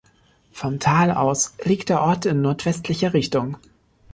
Vom 0.51 0.79
Tal 0.79 1.11
aus 1.11 1.53
liegt 1.63 1.89
der 1.89 2.01
Ort 2.01 2.25
in 2.25 2.41
nordwestlicher 2.41 3.13
Richtung. 3.13 3.57